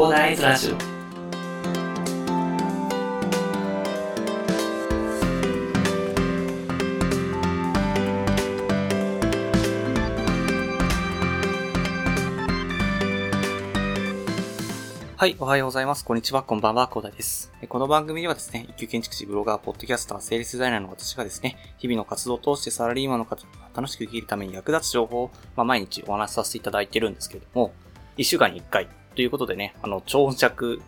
[0.00, 0.76] コーダーイズラジオ
[15.18, 16.02] はい、おはようございます。
[16.06, 17.52] こんにちは、こんばんは、コーダです。
[17.68, 27.74] この番組ではですね、一級建築士、ブロガー、ポッドキャスター、セールスデザイナーの私がですね、日々の活動を通してサラリーマンの方が楽しく生きるために役立つ情報を、まあ、毎日お話しさせていただいてるんですけれども、
[28.16, 30.80] 一週間に一回ということでね、あの、長尺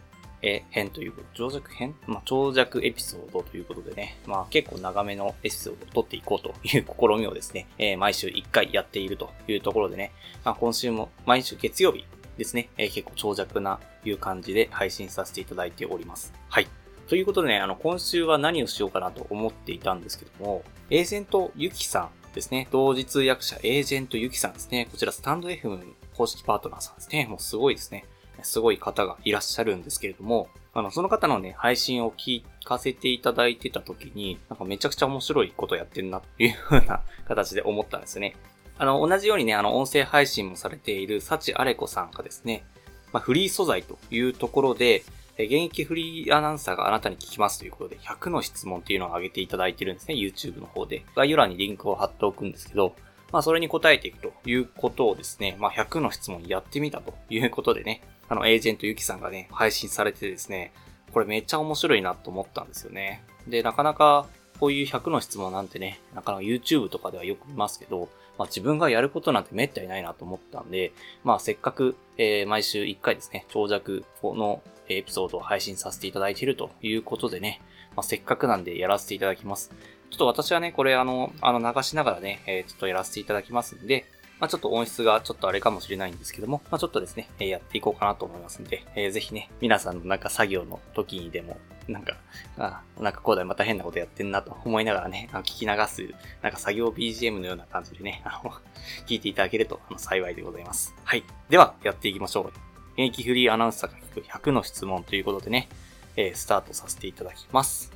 [0.42, 1.94] え編ということ、長尺編？
[2.06, 10.10] まあ、長尺エピソードということでね、まあ、結構長めのエピソードを撮っていこうという試みをですね、えー毎週一回やっているというところでね、
[10.44, 12.04] まあ、今週も毎週月曜日
[12.36, 16.32] ですね、えー結構長尺ないう感じで配信させていただいております。
[16.48, 16.66] はい。
[17.06, 28.06] ということでね、あの、今週は何をしようかなと思っていたんですけども、エージェントゆきさんですね、同時通訳者エージェントゆきさんですね、こちらスタンド FM 公式パートナーさんですね、もうすごいですね。
[28.44, 38.36] すごい方がいらっしゃるんですけれども、あの、その方のね、配信を聞かせていただいてた時に、なんかめちゃくちゃ面白いことやってんなっていう風な形で思ったんですね。
[38.78, 42.64] あの、同じようにね、あの、音声配信もされている、幸あれ子さんがですね、
[43.12, 51.04] まあ、フリー素材というところで、現役フリーアナウンサーがあなたに聞きますということで、100の質問っていうのを上げていただいてるんですね、YouTube の方で。
[51.14, 52.94] 概要欄にリンクを貼っておくんですけど、
[53.32, 60.72] まあ、それに答えていくということをですね、まあ、100の質問やってみたということでね、あの、エージェントゆきさんがね、配信されてですね、
[61.12, 63.22] これめっちゃ面白いなと思ったんですよね。
[63.46, 64.26] で、なかなか、
[64.60, 68.08] こういう100の質問なんてね、なかなか YouTube とかではよく見ますけど、
[68.38, 70.92] まあ自分がやることなんてめったにないなと思ったんで、
[71.24, 77.60] まあせっかく、えー毎週1回ですね、長尺のエピソードを配信させていただいているということでね、
[77.96, 79.72] まあせっかくなんでやらせていただきます。
[80.10, 84.04] ちょっと私はね、これあの、あの流しながらね、えーちょっとやらせていただきますんで、
[84.42, 92.16] まあちょっと音質がちょっとあれかもしれないんですけども、まあちょっとですね、えーやっていこうかなと思いますんで、えーぜひね、皆さんのなんか作業の時にでも、なんか、
[92.58, 96.12] あなんかこうだまた変なことやってんなと思いながらね、あの聞き流す、
[96.42, 98.50] なんか作業 BGM のような感じでね、あの、
[99.06, 100.92] 聞いていただけるとあの幸いでございます。
[101.04, 101.22] はい。
[101.48, 102.46] では、やっていきましょう。
[102.48, 105.68] 現役フリーアナウンサーが聞く100の質問ということでね、
[106.16, 107.92] えースタートさせていただきます。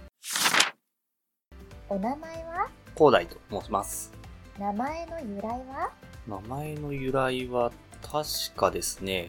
[1.88, 2.68] お名前は？
[2.94, 4.12] 広大と申します。
[4.60, 5.90] 名前の由来は？
[6.26, 7.72] 名前の由来は、
[8.02, 9.28] 確かですね、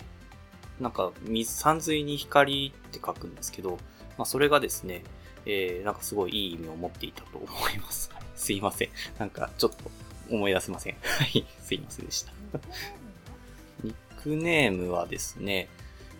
[0.80, 3.78] なんか、水、山水に光って書くんですけど、
[4.18, 5.04] まあ、それがですね、
[5.46, 8.12] えー、なんかすごいいい意味を持っていたと思います。
[8.14, 8.90] はいすいません。
[9.18, 9.78] なんか、ちょっと
[10.30, 10.96] 思い出せません。
[11.02, 12.32] はい、すいませんでした。
[13.84, 15.70] ニックネームはですね、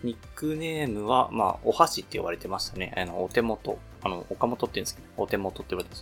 [0.02, 2.92] ニックネームは、まあ、お箸って呼ばれてましたね。
[2.96, 3.78] あの、お手元。
[4.02, 5.96] あの、岡本って言うんですけど、お手元って言われてま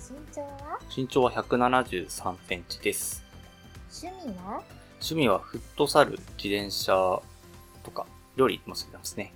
[0.00, 0.16] すね。
[0.18, 0.80] 身長は？
[0.96, 3.25] 身長は173センチです。
[3.90, 4.62] 趣味は？
[4.94, 7.20] 趣味はフットサル、自転車
[7.82, 9.32] とか、料理も好きなんですね。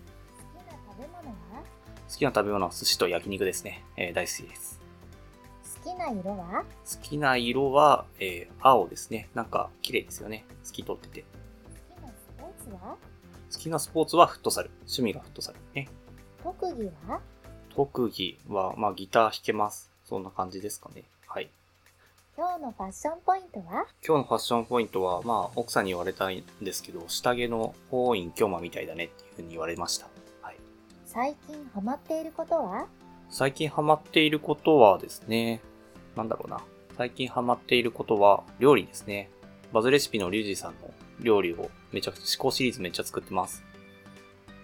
[0.54, 1.62] 好きな食べ物は？
[2.08, 3.84] 好きな食べ物は寿司と焼肉ですね。
[3.96, 4.80] えー大好きです。
[5.84, 6.64] 好きな色は？
[6.64, 9.28] 好きな色は、えー青ですね。
[9.34, 10.44] なんか、綺麗ですよね。
[10.64, 11.24] 透き通ってて。
[11.24, 12.96] 好きなスポーツは？
[13.52, 14.70] 好きなスポーツはフットサル。
[14.80, 15.58] 趣味がフットサル。
[15.74, 15.88] ね。
[16.42, 17.20] 特技は？
[17.74, 19.92] 特技は、まあ、ギター弾けます。
[20.04, 21.04] そんな感じですかね。
[22.40, 22.58] はい。
[22.58, 23.86] 今日のファッションポイントは？
[24.06, 30.08] 今日のファッションポイントは、まあ、奥さんに言われたんですけど、下着の法院京馬みたいだねっていう風に言われました。
[30.40, 30.56] はい。
[31.04, 32.86] 最近ハマっていることは？
[33.28, 35.60] 最近ハマっていることはですね、
[36.16, 36.62] なんだろうな。
[36.96, 39.28] 最近ハマっていることは、料理ですね。
[39.72, 40.90] バズレシピのリュウジさんの
[41.20, 43.62] 料理をめちゃくちゃ、思考シリーズめっちゃ作ってます。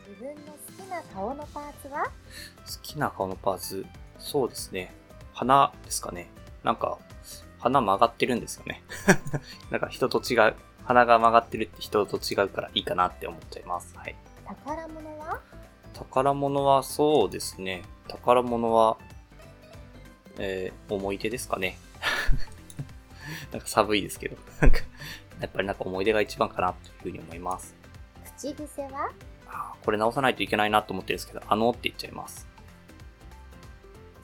[0.09, 2.05] 自分の好きな顔のパーツは？
[2.05, 2.11] 好
[2.83, 3.87] きな顔のパーツ、
[4.19, 4.95] そうですね。
[5.35, 6.29] 鼻ですかね。
[6.65, 6.99] なんか、
[7.59, 8.83] 鼻曲がってるんですよね。
[9.71, 10.55] なんか人と違う。
[10.85, 13.97] 鼻が曲がってるって人と違うからいいかなって思っちゃいます。
[13.97, 14.15] はい。
[14.45, 15.41] 宝物は？
[15.95, 17.83] 宝物はそうですね。
[18.07, 18.97] 宝物は、
[20.39, 21.77] えー、思い出ですかね。
[23.51, 24.37] なんか寒いですけど。
[24.61, 24.79] なんか、
[25.41, 27.75] やっぱりなんか思い出が一番かなというふうに思います。
[28.39, 29.11] 口癖は？
[29.49, 32.47] あーこれ直さないといけないなと思ってるんですけど、あのって言っちゃいます。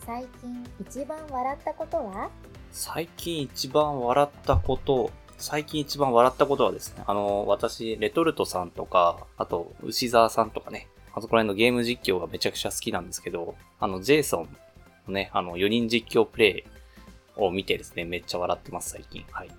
[0.07, 2.31] 最近一番笑ったことは？
[2.73, 14.57] 最近一番笑ったこと、最近一番笑ったことはですね、あの、私、レトルトさんとか、あと、牛沢さんとかね、あそこら辺のゲーム実況がめちゃくちゃ好きなんですけど、あの、ジェイソン
[15.07, 16.65] のね、あの、4人実況プレイ
[17.37, 19.27] を見てですね、めっちゃ笑ってます、最近。
[19.31, 19.51] はい。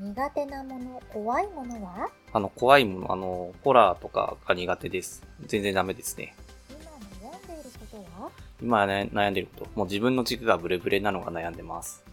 [0.00, 2.10] 苦手なもの怖いものは？
[2.32, 5.22] あの、怖いもの、あの、ホラーとかが苦手です。
[5.46, 6.34] 全然ダメですね。
[6.68, 8.30] 今悩んでいることは？
[8.60, 12.04] 今、ね、悩んでること、もう自分の軸がブレブレなのが悩んでます。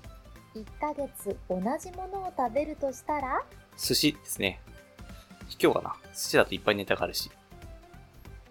[0.55, 3.44] 1ヶ月同じものを食べるとしたら？
[3.77, 4.59] 寿司ですね。
[5.50, 5.95] 卑怯かな。
[6.13, 7.31] 寿司だといっぱいネタがあるし。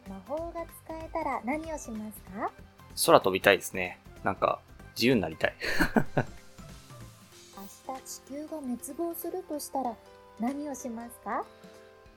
[0.08, 2.50] 魔法が使えたら何をしますか？
[3.06, 3.98] 空飛びたいですね。
[4.24, 4.60] なんか、
[4.94, 5.54] 自由になりたい。
[7.86, 9.94] 明日地球が滅亡するとしたら
[10.40, 11.44] 何をしますか？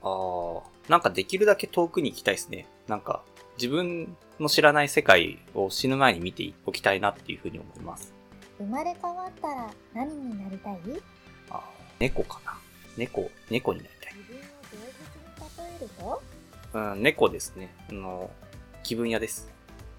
[0.02, 2.66] あー、なんかできるだけ遠くに行きたいですね。
[2.88, 3.22] なんか、
[3.56, 8.12] 自分の知らない世界を死ぬ前に見ておきたいなっていうふうに思います。
[8.58, 10.78] 生まれ変わったら何になりたい？
[10.86, 11.02] 自
[11.50, 11.60] あー
[12.00, 12.58] 猫かな。
[12.96, 14.14] 猫、猫になりたい。
[14.14, 16.22] 分を動物に例えると？
[16.72, 17.74] うん、猫ですね。
[17.90, 18.30] あの、
[18.82, 19.50] 気分屋です。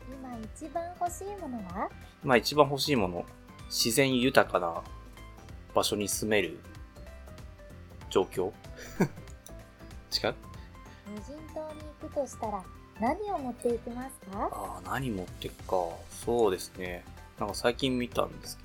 [0.10, 1.90] 今一番欲しいものは？
[2.24, 3.26] まあ一番欲しいもの、
[3.68, 4.82] 自然豊かな
[5.76, 6.60] 場所に住める
[8.10, 8.46] 状況
[10.12, 10.36] 違う？
[11.08, 12.64] 無人島に行くとしたら
[13.00, 14.50] 何を持っていきますか？
[14.52, 15.76] ああ、何持ってくか。
[16.10, 17.04] そうですね。
[17.40, 18.64] なんか最近見たんですけ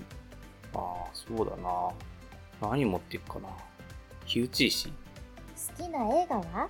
[0.73, 0.79] ど。
[0.79, 2.69] ああ、そうだな。
[2.69, 3.49] 何持っていくかな。
[4.25, 4.89] 火打ち石？
[4.89, 4.93] 好
[5.83, 6.69] きな映画は？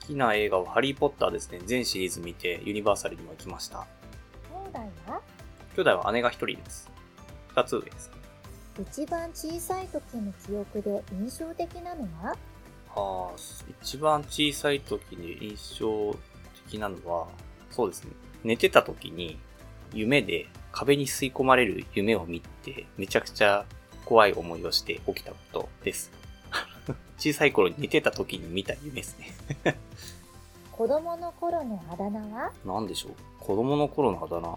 [0.00, 1.60] 好きな映画はハリーポッターですね。
[1.64, 3.86] 全シリーズ見てユニバーサルにも行きました。
[4.50, 5.20] 兄弟は？
[5.76, 6.90] 兄弟は姉が一人です。
[7.48, 8.10] 二つ上です。
[8.80, 12.36] 一番小さい時の記憶で印象的なのは？
[12.96, 13.36] ああ、
[13.82, 16.16] 一番小さい時に印象
[16.68, 17.28] 的なのは、
[17.70, 18.10] そうですね。
[18.44, 19.38] 寝てた時に
[19.92, 20.46] 夢で
[20.78, 23.64] 壁に吸い込まれる夢を見て、めちゃくちゃ
[24.04, 26.12] 怖い思いをして起きたことです。
[27.18, 29.34] 小さい頃に寝てた時に見た夢ですね。
[30.70, 32.52] 子供の頃のあだ名は？
[32.64, 33.12] なんでしょう。
[33.40, 34.56] 子供の頃のあだ名。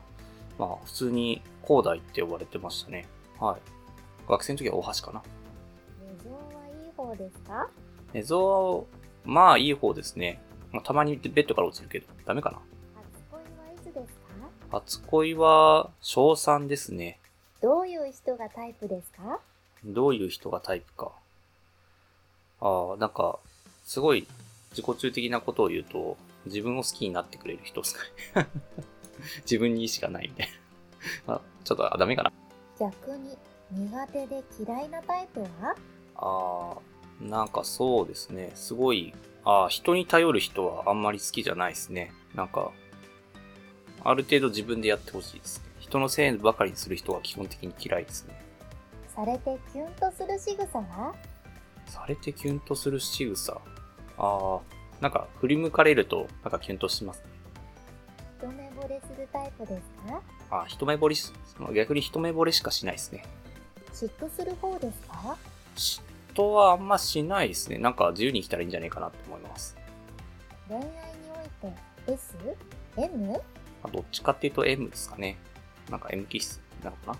[0.60, 3.08] まあ、普通に広大って呼ばれてましたね。
[3.40, 3.62] はい。
[4.30, 5.24] 学生の時は大橋かな。
[6.06, 6.42] 寝相は
[6.86, 7.68] いい方ですか？
[8.14, 8.84] 寝相は、
[9.26, 10.40] まあいい方ですね。
[10.72, 12.60] まあ、たまにベッドから落ちるけど、ダメかな。
[14.72, 17.20] 初恋は小3ですね。
[17.62, 19.40] どういう人がタイプですか？
[19.84, 21.12] どういう人がタイプか。
[22.62, 23.40] ああ、なんか、
[23.84, 24.28] すごい
[24.72, 27.96] 自己中的なことを言うと、自分を好きになってくれる人です
[28.34, 28.48] かね。
[29.44, 30.50] 自分に意志がないみたい
[31.28, 31.34] な。
[31.36, 32.32] あ、ちょっとあダメかな。
[32.80, 33.38] 逆に
[33.72, 35.76] 苦手で嫌いなタイプは？
[36.16, 38.52] ああ、なんかそうですね。
[38.56, 39.14] すごい、
[39.44, 42.14] ああ、人に頼る人はあんまり好きじゃないですね。
[42.36, 42.72] なんか、
[44.04, 45.66] ある程度自分でやってほしいですね。
[45.80, 48.42] 人のせいばかりにする人は基本的に嫌いですね。
[49.14, 51.14] されてキュンとする仕草は？
[51.86, 53.54] されてキュンとする仕草？
[53.54, 53.60] あ
[54.18, 54.60] あ、
[55.02, 57.26] なんか振り向かれると、なんかキュンとしますね。
[58.40, 60.22] 一目惚れするタイプですか？
[60.50, 61.32] ああ、一目惚れし、
[61.76, 63.24] 逆に一目惚れしかしないですね。
[63.94, 65.38] 嫉妬する方ですか？
[65.76, 66.02] 嫉
[66.34, 67.78] 妬はあんましないですね。
[67.78, 69.76] なんか自由に生きたらいいんじゃないかなと思います。
[70.68, 70.88] 恋愛に
[71.66, 71.72] おい
[72.08, 72.36] て S?
[72.98, 73.42] M?
[73.84, 75.38] まあどっちかっていうと M ですかね。
[75.90, 77.18] なんか M 気質なのかな。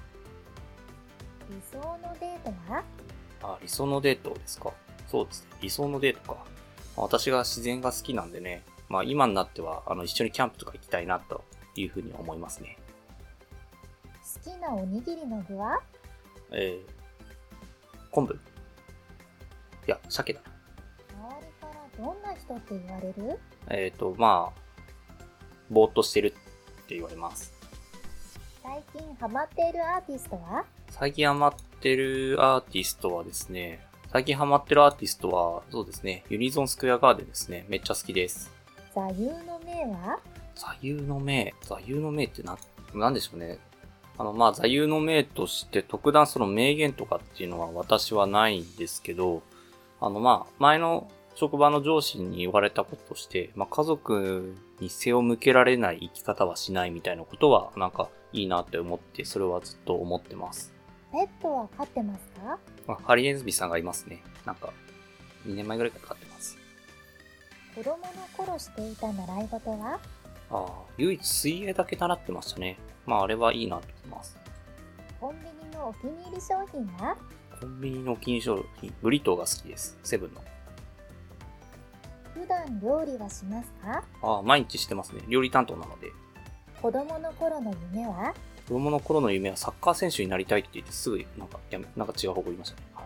[1.50, 2.84] 理想のデートは
[3.44, 4.72] あ、理想のデートですか。
[5.08, 5.58] そうですね。
[5.62, 6.46] 理想のデートか。
[6.96, 8.64] まあ私が自然が好きなんでね。
[8.88, 11.44] まあ今になっては、あの、一緒にキャンプとか行きたいなと
[11.76, 12.78] いうふうに思いますね。
[14.46, 15.82] 好きなおにぎりの具は？
[16.52, 18.38] えー、昆布い
[19.88, 20.52] や、鮭だな。
[21.30, 21.68] 周りか
[21.98, 23.40] らどんな人って言われる？
[23.70, 24.62] えっ、と、まあ、
[25.70, 26.34] ぼーっとしてる
[26.92, 27.54] って言われます。
[28.62, 30.66] 最近ハマっているアーティストは？
[30.90, 33.80] 最近ハマってるアーティストはですね、
[34.12, 37.66] 最近ハマってるアーティストは、そうですね、ユニゾンスクエアガーデンですね。
[37.70, 38.52] めっちゃ好きです。
[38.94, 40.20] 座右の銘は？
[40.54, 42.58] 座右の銘、座右の銘ってな、
[42.94, 43.58] なんでしょうね。
[44.18, 49.44] あの、まあ、座右の銘として特段その名言とかっていうのは私はないんですけど、
[50.02, 60.74] あの、まあ、前の職場の上司に言われたこととして、まあ、家族に背を向けられない生き方はしないみたいなことは、なんかいいなって思って、それはずっと思ってます。
[61.12, 62.60] ペットは飼ってますか？
[62.88, 64.24] まあ、ハリネズミさんがいますね。
[64.46, 64.74] なんか、
[65.46, 66.58] 2年前ぐらいから飼ってます。
[67.76, 67.98] 子供の
[68.36, 70.00] 頃していた習い事は？
[70.50, 72.78] ああ、唯一水泳だけ習ってましたね。
[73.06, 74.38] まあ、あれはいいなと思います。
[75.20, 77.16] コンビニのお気に入り商品は？
[77.60, 79.98] コンビニのお気に入り商品、ブリトーが好きです。
[80.04, 80.42] セブンの。
[82.34, 84.04] 普段料理はしますか？
[84.22, 85.22] ああ、毎日してますね。
[85.28, 86.12] 料理担当なので。
[86.82, 88.34] 子供の頃の夢は？
[88.68, 92.88] 子供の頃の夢はサッカー選手になりたいって言ってすぐ、なんか、やめ、なんか違う方向言いましたね。
[92.94, 93.06] はい。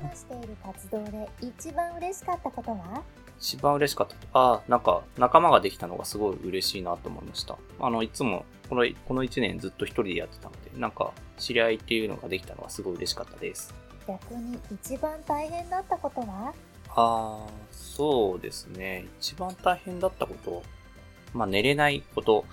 [0.00, 3.02] 今している活動で一番嬉しかったことは？
[3.38, 4.26] 一番嬉しかったと。
[4.32, 7.56] ああ、なんか、仲間ができたのがすごい嬉しいなと思いました。
[7.80, 13.74] あの、いつも、この、この1年ずっと一人でやってたので、なんか、知り合いっていうのができたのがすごい嬉しかったです。
[14.06, 16.52] 逆に一番大変だったことは？
[16.96, 19.06] ああ、そうですね。
[19.20, 20.62] 一番大変だったこと。
[21.32, 22.44] まあ、寝れないこと。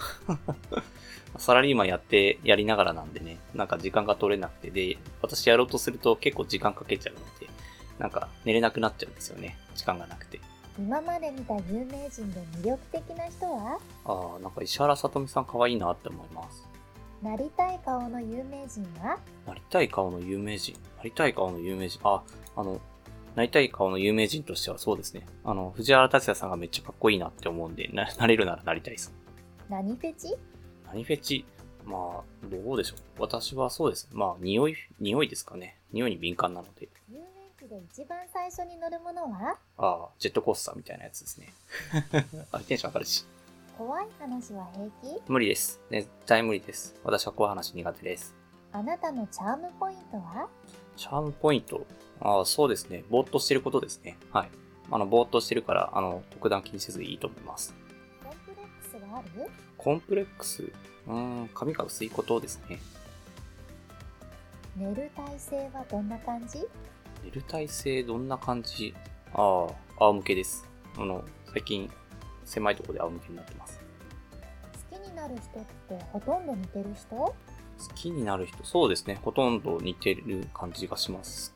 [1.37, 7.47] サラリーマンやって、やりながらなんでね、なんか時間が取れなくて、で、私やろうとすると結構時間かけちゃうので、
[7.99, 9.57] なんか寝れなくなっちゃうんですよね。
[9.75, 10.39] 時間がなくて。
[10.79, 13.79] 今まで見た有名人で魅力的な人は？
[14.05, 16.67] ああ、なんか石原さとみさん可愛いなって思います。
[17.23, 19.17] なりたい顔の有名人は？
[19.47, 20.77] なりたい顔の有名人？
[20.97, 21.99] なりたい顔の有名人？
[22.07, 22.23] あ、
[22.55, 22.79] あの、
[23.37, 25.23] なりたい顔の有名人としてはそうですね。
[25.43, 29.13] あの、藤原達也さんがめっちゃかっこいいなって思うんで、な、 なれるならなりたいです。
[29.69, 30.35] 何フェチ？
[30.87, 31.45] 何フェチ？
[31.85, 33.21] まあ、どうでしょう。
[33.21, 34.09] 私はそうです。
[34.11, 35.77] まあ、匂い、匂いですかね。
[35.91, 36.89] 匂いに敏感なので。
[37.11, 37.23] 遊園
[37.59, 39.55] 地で一番最初に乗るものは？
[39.77, 41.53] ああ、ジェットコースターみたいなやつですね。
[42.51, 43.23] あ、テンション上がるし。
[43.77, 45.21] 怖い話は平気？
[45.27, 45.79] 無理です。
[45.91, 46.95] 絶対無理です。
[47.03, 48.35] 私は怖い話苦手です。
[48.71, 50.49] あなたのチャームポイントは？
[50.97, 51.85] チャームポイント。
[52.19, 53.03] ああ、そうですね。
[53.09, 54.17] ぼーっとしてることですね。
[54.31, 54.49] はい。
[54.89, 57.73] あの、ぼーっとしてるから、あの、特段気にせずいいと思います。
[58.23, 59.51] コンプレックスがある？
[59.77, 60.63] コンプレックス？
[60.63, 61.13] うー
[61.43, 62.79] ん、髪が薄いことですね。
[64.75, 66.65] 寝る体勢はどんな感じ？
[67.23, 68.95] 寝る体勢どんな感じ？
[69.33, 70.67] ああ、仰向けです。
[70.97, 71.23] あの、
[71.53, 71.91] 最近、
[72.43, 73.79] 狭いところで仰向けになってます。
[74.91, 75.63] 好きになる人っ
[75.99, 77.35] てほとんど似てる人？
[77.79, 79.19] 好きになる人、そうですね。
[79.23, 81.53] ほとんど似てる感じがします。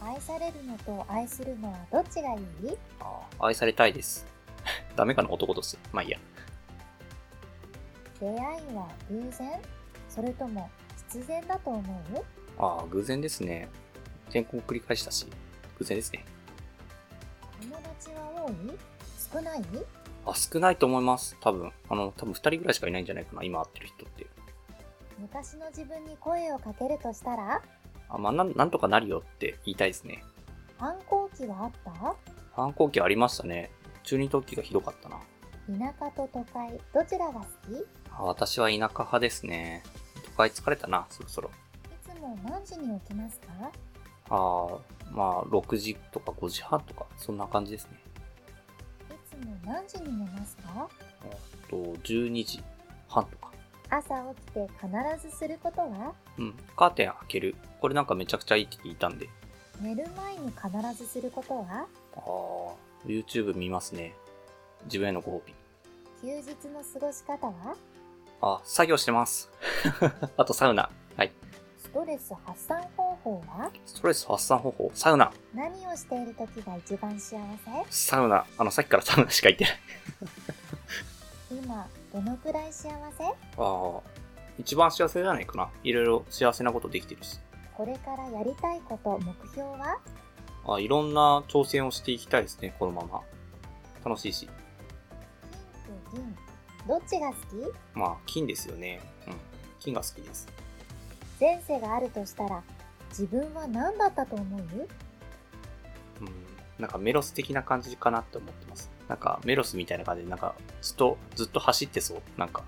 [0.00, 2.40] 愛されるのと愛するのはどっちがいい？
[3.00, 4.26] ああ、愛されたいです。
[4.96, 5.78] ダメかな、男として。
[5.92, 6.18] まあいいや。
[8.20, 8.36] 出会い
[8.74, 9.60] は偶然？
[10.08, 12.24] それとも必然だと思う？
[12.58, 13.68] ああ、偶然ですね。
[14.26, 15.26] 転校繰り返したし、
[15.78, 16.24] 偶然ですね。
[17.62, 18.54] 友達は多い？
[19.32, 19.62] 少ない？
[20.26, 21.36] あ、少ないと思います。
[21.40, 21.72] 多分。
[21.88, 24.26] あの、多分二人ぐらいしかいないんじゃないかな、今会ってる人って。
[25.18, 27.62] 昔の自分に声をかけるとしたら？
[28.08, 30.22] あ、まあ、なん、なんとかなるよって言いたいですね。
[30.78, 32.16] 反抗期はあった？
[32.52, 33.70] 反抗期ありましたね。
[34.04, 35.18] 中二時がひどかったな。
[35.68, 37.72] 田舎と都会どちらが好き？
[37.72, 39.82] いあ私は田舎派ですね。
[40.24, 41.50] 都会疲れたな、そろそろ。
[42.02, 43.46] つも何時に起きますか？
[44.30, 44.78] ああ、
[45.10, 47.98] まあ、6時とか5時半とか、そんな感じですね。
[49.10, 50.62] いつも何時に寝ますか？
[50.76, 50.88] あ
[51.68, 52.62] と、12時
[53.08, 53.47] 半とか。
[53.90, 56.14] 朝起きて必ずすることは？
[56.38, 56.54] うん。
[56.76, 57.54] カーテン開ける。
[57.80, 59.28] これなんかめちゃくちゃいいって聞いたんで。
[59.80, 61.86] 寝る前に必ずすることは？
[62.16, 64.14] ああ、YouTube 見ますね。
[64.84, 65.54] 自分へのご褒美。
[66.20, 67.76] 休日の過ごし方は？
[68.40, 69.50] あ、作業してます。
[70.36, 70.90] あとサウナ。
[71.16, 71.32] はい。
[71.78, 73.70] ストレス発散方法は？
[73.86, 74.90] ストレス発散方法？
[74.94, 75.32] サウナ。
[75.54, 77.86] 何をしている時が一番幸せ？
[77.90, 78.44] サウナ。
[78.58, 79.74] あの、さっきからサウナしか言ってない。
[81.50, 83.24] 今どのくらい幸せ？
[83.24, 84.00] ああ、
[84.58, 85.70] 一番幸せじゃないかな。
[85.84, 87.38] いろいろ幸せなことできてるし。
[87.74, 89.98] これからやりたいこと目標は？
[90.66, 93.20] あいろんな挑戦をしていきたいですね、このまま。
[94.04, 94.48] 楽しいし。
[95.86, 96.36] 金と銀
[96.86, 97.38] どっちが好き？
[97.94, 99.00] まあ、金ですよね。
[99.26, 99.34] うん。
[99.78, 100.48] 金が好きです。
[101.40, 102.62] 前世があるとしたら
[103.10, 104.60] 自分は何だったと思う？
[106.20, 106.28] うん。
[106.78, 108.90] なんかメロス的な感じかなって思ってます。
[109.08, 112.22] なんかメロスみたいな感じで、なんかずっと、ずっと走ってそう。
[112.36, 112.62] なんか。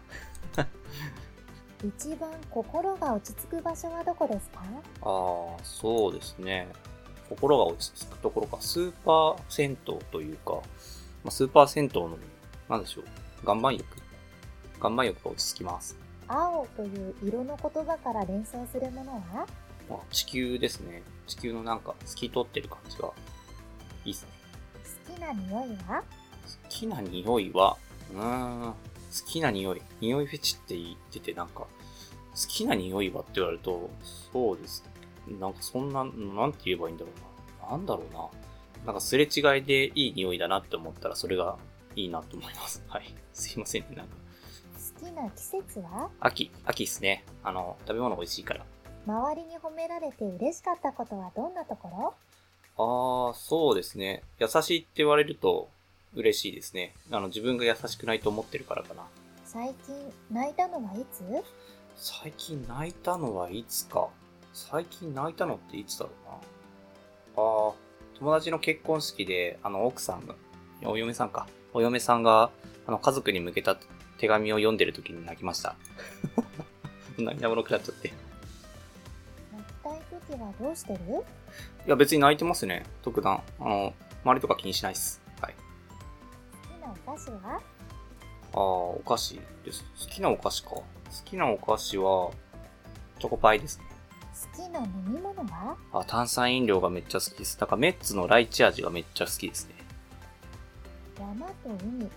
[1.82, 4.61] 一番心が落ち着く場所はどこですか？
[5.02, 6.68] ああ、そうですね。
[7.28, 8.59] 心が落ち着くところか。
[8.61, 10.56] スーパー銭湯というか、
[11.25, 12.18] まあ、スーパー銭湯の、
[12.68, 13.04] なんでしょう。
[13.42, 13.85] 岩盤浴
[14.78, 15.97] 岩盤浴が落ち着きます。
[16.28, 19.47] 青という色の言葉から連想するものは？
[19.88, 21.02] まあ、地球ですね。
[21.26, 23.09] 地球のなんか透き通ってる感じが
[24.04, 24.28] いいですね。
[25.09, 26.02] 好きな匂いは？
[26.02, 26.04] 好
[26.69, 27.76] きな匂いは、
[28.12, 28.76] うーん、好
[29.26, 29.83] きな匂い。
[30.00, 31.69] 匂いフェチって言っててなんか、好
[32.49, 33.90] きな匂いはって言われると、
[34.33, 34.85] そうです。
[35.28, 37.71] なんかそんな、なんて言えばいいんだろうな。
[37.71, 38.28] なんだろうな。
[38.87, 41.59] なんかすれ違いでいい匂いだなって思ったらそれが
[41.97, 42.83] いいなと思います。
[42.88, 43.14] はい。
[43.33, 43.88] すいませんね。
[43.97, 44.16] なんか、
[45.00, 46.11] 好きな季節は？
[46.21, 47.25] 秋、秋っすね。
[47.42, 48.64] あの、食べ物美味しいから。
[49.07, 51.88] 周りに褒められて嬉しかったことはどんなとこ
[52.76, 53.26] ろ？
[53.28, 54.23] ああ、そうですね。
[54.38, 55.69] 優しいって言われると
[56.14, 56.95] 嬉しいですね。
[57.11, 59.05] あの、自分が優しくないと思ってるからかな。
[59.45, 59.95] 最近
[60.31, 61.23] 泣いたのはいつ？
[61.97, 64.09] 最近泣いたのはいつか。
[64.52, 66.35] 最近泣いたのっていつだろうな。
[66.35, 67.73] ああ、
[68.19, 70.35] 友達の結婚式で、あの、奥さんが、
[70.85, 71.47] お嫁さんか。
[71.73, 72.50] お嫁さんが、
[72.87, 73.76] あの、家族に向けた
[74.19, 75.76] 手紙を読んでる時に泣きました。
[77.19, 78.09] 涙もろくなっちゃって。
[78.09, 78.12] い
[79.52, 81.25] 泣きたい時はどうしてる？
[81.87, 82.85] や、別に泣いてますね。
[83.02, 83.43] 特段。
[83.61, 85.21] あの、周りとか気にしないっす。
[87.07, 87.61] お菓子は？
[88.52, 89.85] ああ、お菓子です。
[90.00, 90.71] 好きなお菓子か。
[90.71, 90.85] 好
[91.25, 92.30] きなお菓子は、
[93.19, 93.85] チョコパイですね。
[94.57, 95.76] 好きな飲み物は？
[95.92, 97.59] あ、炭酸飲料がめっちゃ好きです。
[97.59, 99.75] だからメッツのライチ味がめっちゃ好きですね。
[101.19, 101.52] 山と
[101.85, 102.09] 海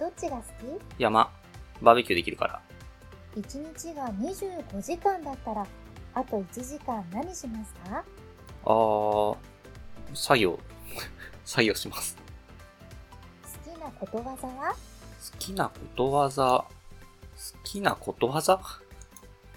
[0.00, 0.42] どっちが好
[0.98, 1.30] 山、
[1.80, 2.60] バーベキューできるから。
[3.34, 5.66] き一日が25時間だったら
[6.14, 8.04] あと1時間何しますか？
[8.64, 9.36] あー、
[10.14, 10.58] 作業、
[11.44, 12.16] 作業します。
[13.90, 14.74] ことわざは？
[14.74, 16.66] 好きなことわざ、好
[17.64, 18.54] きなことわざ？
[18.54, 18.58] あ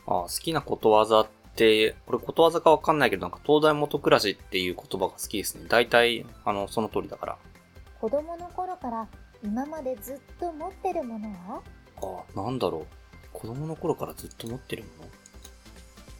[0.06, 5.66] 好きなことわざって、これことわざかわかんないけど、なんか東大元暮らしっていう言葉が好きですね。
[5.68, 7.38] 大体、あの、その通りだから。
[8.00, 9.08] 子供の頃から
[9.44, 11.62] 今までずっと持ってるものは？
[12.36, 12.86] あ、なんだろう。
[13.34, 15.10] 子供の頃からずっと持ってるもの？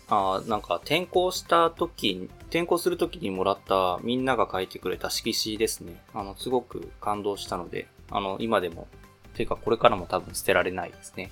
[0.08, 6.00] あなんか転校した時に、転校する時にもらったみんなが書いてくれた色紙ですね。
[6.14, 8.88] あの、すごく感動したので、あの、今でも、
[9.34, 11.32] ていうかこれからも多分捨てられないですね。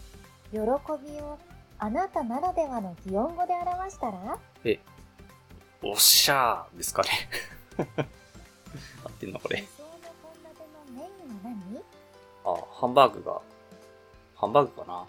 [0.52, 0.64] 喜び
[1.22, 1.38] を
[1.80, 4.38] あなたならではの擬音語で表したら？
[4.66, 4.80] え、
[5.82, 7.10] おっしゃーですかね。
[9.06, 9.64] 合ってんのこれ
[12.46, 13.42] あ、ハンバーグが、
[14.36, 15.06] ハンバーグかな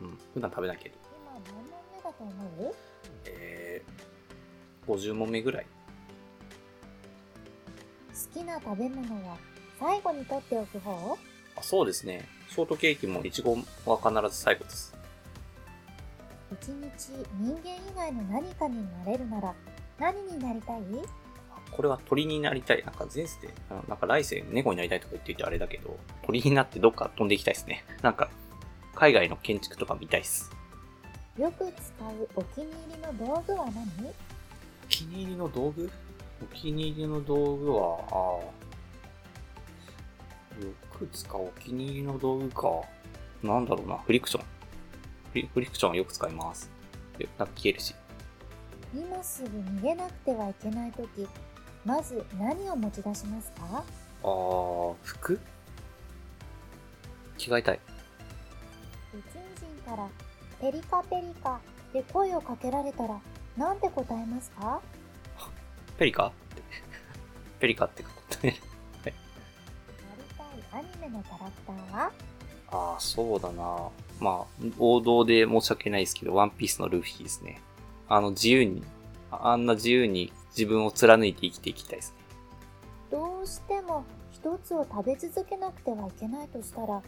[0.00, 0.94] うん、普段食べないけど。
[1.16, 2.74] 今何問目だと思う？
[3.24, 5.66] えー、50問目ぐらい。
[8.12, 9.36] 好きな食べ物は？
[9.78, 11.18] 最後に取っておく方？
[11.56, 12.28] あそうですね。
[12.48, 13.56] ショートケーキもイチゴ
[13.86, 14.94] は必ず最後です。
[16.52, 19.54] 一日人間以外の何かになれるなら
[19.98, 20.82] 何になりたい？
[21.70, 22.82] これは鳥になりたい。
[22.84, 23.52] なんか前世で、
[23.88, 27.84] なんか来世猫になりたいとか言っていてあれだけど、鳥になってどっか飛んでいきたいですね。
[28.02, 28.30] なんか、
[28.94, 30.50] 海外の建築とか見たいっす。
[31.38, 34.08] よく使うお気に入りの道具は何？
[34.08, 34.12] お
[34.88, 35.90] 気に入りの道具？
[36.42, 38.57] お気に入りの道具は、あ
[40.98, 42.68] く使うお気に入りの道具か。
[43.42, 43.98] なんだろうな。
[43.98, 44.44] フリクション。
[44.44, 44.48] フ
[45.34, 46.70] リフリクションはよく使います。
[47.18, 47.94] でなんか消えるし。
[48.94, 51.28] 今すぐ逃げなくてはいけないとき
[51.84, 53.84] まず何を持ち出しますか？
[54.22, 55.38] あー、服？
[57.36, 57.80] 着替えたい。
[59.14, 60.08] 宇宙人から
[60.60, 61.60] ペリカペリカ
[61.92, 63.20] で声をかけられたら
[63.56, 64.80] なんて答えますか？
[65.98, 66.28] ペリカ？
[66.28, 66.62] って。
[67.60, 68.14] ペリカってかな
[68.48, 68.60] りたい
[70.72, 72.12] アニメのキャラクターは？
[72.70, 73.88] ああ、そうだな。
[74.20, 74.46] まあ、
[74.78, 77.60] 王道で申し訳ないですけど、ワンピースのルフィですね。
[78.08, 78.82] あの、自由に、
[79.30, 82.18] ああんな自由に自分を貫いて生きていきたいですね。
[83.10, 87.02] どうしても一つを食べ続けなくてはいけないとしたら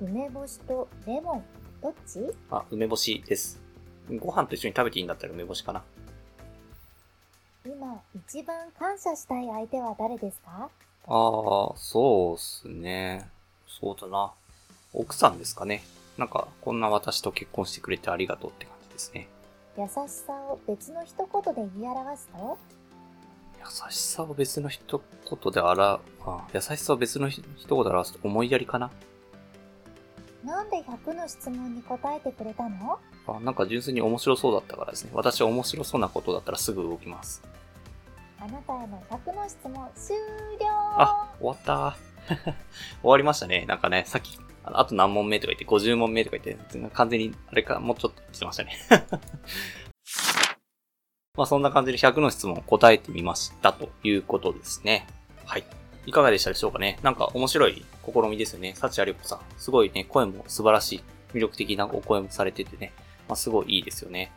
[0.00, 1.44] 梅干しとレモン
[1.82, 2.20] どっち？
[2.50, 3.60] あ、梅干しです。
[4.20, 5.82] ご飯と一緒に食べていいんだったら梅干しかな。
[7.64, 10.68] 今一番感謝したい相手は誰ですか？
[11.08, 13.28] ああ、そうっすね。
[13.66, 14.32] そうだな。
[14.92, 15.82] 奥さんですかね。
[16.16, 19.28] なんか、こんな私と結婚してくれてありがとうって感じですね。
[19.78, 22.58] 優しさを別の一言で言い表すと
[23.60, 26.00] 優しさを別の一言で表、あ
[26.52, 28.90] 優しさを別の一言で表すと思いやりかな？
[30.44, 32.98] なんで100の質問に答えてくれたの？
[33.26, 35.10] あなんか純粋に面白そうだったからですね。
[35.12, 37.42] 私は面白そうなことだったらすぐ動きます。
[38.40, 40.16] あなたへの100の質問終
[40.60, 41.96] 了あ、終わった
[43.02, 43.64] 終わりましたね。
[43.66, 48.78] なんかね、さっき、あと何問目とか言って、50問目とか言って、完全に、あれか、もうちょっとしてましたね。
[51.36, 55.06] まあそんな感じで100の質問答えてみましたということですね。
[55.44, 55.64] はい。
[56.06, 58.74] いかがでしたでしょうかねなんか面白い試みですよね。
[58.74, 59.40] 幸ありこさん。
[59.56, 62.92] すごいね、声も素晴らしい、魅力的なお声もされててね。
[63.28, 64.32] まあすごいいいですよね。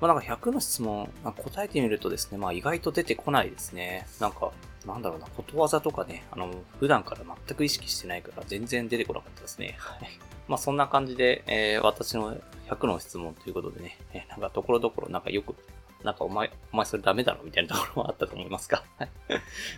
[0.00, 4.06] まあなんか100の質問、答えてみるとですね、まあ意外と出てこないですね。
[4.18, 4.50] なんか、
[4.86, 9.76] なんだろうな、ことわざとかね、あの、普段から全く意識してないから全然出てこなかったですね。
[9.78, 10.08] はい。
[10.48, 12.36] まあそんな感じで、えー、私の
[12.68, 15.54] 100の質問ということでね、えなんかところどころなんかよく、
[16.04, 18.82] なんかお前、お前それダメだろみたいなところもあったと思いますが。
[18.98, 19.10] は い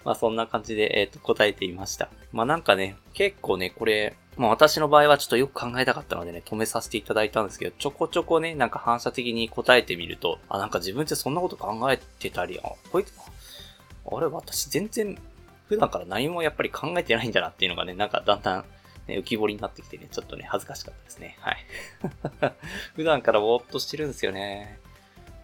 [0.05, 2.09] まあそんな感じで、えっ、と、答えてみました。
[2.33, 15.19] まあなんかね、結構ね、これ、まあ私の場合はちょっとよく考えたかったのでね、止めさせていただいたんですけど、ちょこちょこね、なんか反射的に答えてみると、あ、なんか自分ってそんなこと考えてたり、あ、こいつ、あれ、私全然、
[15.69, 18.65] 普段から何もやっぱり考えてないんだなっていうのがね、なんかだんだん、
[19.07, 21.37] ね、浮き彫りになってきてね、ちょっとね、恥ずかしかったですね。
[21.41, 21.57] はい。
[22.95, 24.79] 普段からぼーっとしてるんですよね。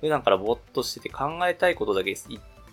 [0.00, 2.16] 普段からぼーっとしてて考えたいことだけい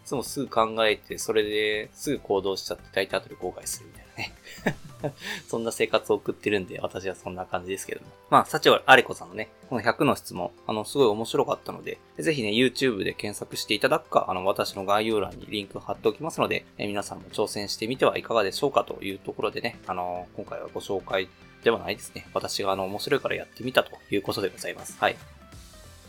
[0.06, 5.14] つもすぐ考えて、それですぐ行動しちゃって大体後で後悔するみたいなね。
[5.48, 8.08] そんな生活を送ってるんで、私はそんな感じですけども。
[8.30, 21.30] まあ、幸はあれこさんのね、この100の質問、あの、すごい面白かったので、ぜひね、YouTube で検索していただくか、あの、私の概要欄にリンク貼っておきますので、え皆さんも挑戦してみてはいかがでしょうかというところでね、あの、今回はご紹介
[21.64, 22.28] ではないですね。
[22.34, 24.98] 私があの、面白いからやってみたということでございます。
[25.00, 25.18] はい。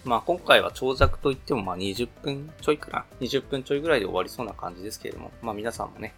[0.06, 3.04] まあ今回は長尺といってもまあ20分ちょいかな。
[3.20, 6.14] 20分ちょいぐらいで終わりそうな感じですけれども、まあ皆さんもね、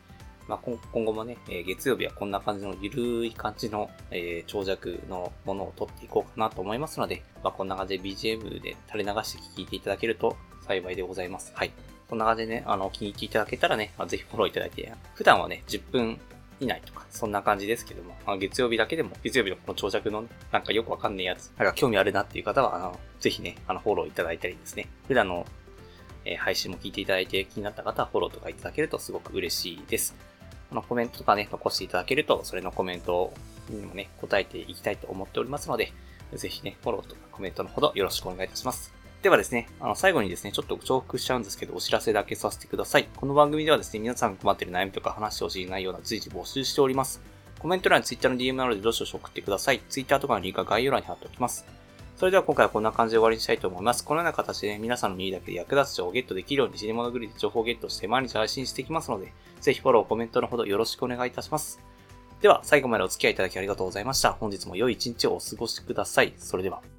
[0.47, 11.53] まあ今今後もね、えー月曜日はこんな感じのゆるい感じの、えー長尺のものを撮っていこうかなと思いますので、まあこんな感じで BGM で垂れ流して聞いていただけると幸いでございます。
[11.55, 11.73] はい。
[12.11, 16.19] こんな感じでね、あの、気に入っていただけたらね、まあぜひフォローいただいて、普段はね、10分
[16.61, 25.47] 以内とか、そんな感じですけども、まあ、月曜日だけでも、月曜日のこの長尺の、なんかよくわかんねえやつ、なんか興味あるなっていう方は、あの、ぜひね、あの、フォローいただいたりですね、普段の、
[26.25, 30.15] えー、配信も聞いていただいて気になった方はフォローとかいただけるとすごく嬉しいです。
[30.71, 33.33] あの、コメントとかね、残していただけると、それのコメント
[33.71, 35.93] にもね、答えていきたいと思っておりますので、
[36.35, 38.98] ぜひね、フォローとかコメントのほどよろしくお願いいたします。
[39.23, 43.09] ではですね、あの、最後にですね、ちょっと重複しちゃうんですけど、お知らせだけさせてください。
[43.17, 47.21] この番組ではですね、皆さん困ってる悩みとか話してほしい内容など随時募集しております。
[47.59, 49.81] コメント欄に Twitter の DM などでどしどし送ってください。
[49.89, 51.67] Twitter とかのリンクは概要欄に貼っておきます。
[52.17, 54.05] それでは今回はこんな感じで終わりにしたいと思います。
[54.05, 61.81] このような形でね、皆さんの耳だけで役立つ情報をゲットできるように、死に物狂いで情報をゲットして毎日配信していきますので、ぜひフォロー、コメントのほどよろしくお願いいたします。
[62.41, 64.33] では、最後までお付き合いいただきありがとうございました。
[64.33, 66.35] 本日も良い一日をお過ごしください。
[66.39, 66.98] それでは。